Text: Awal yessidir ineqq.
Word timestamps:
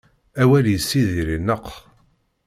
Awal 0.41 0.65
yessidir 0.69 1.27
ineqq. 1.35 1.67